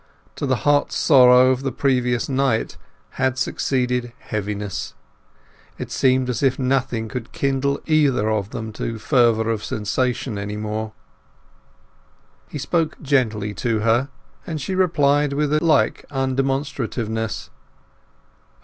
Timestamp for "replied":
14.73-15.33